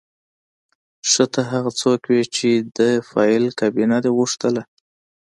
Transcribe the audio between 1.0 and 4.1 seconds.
ښه ته هغه څوک وې چې د فایل کابینه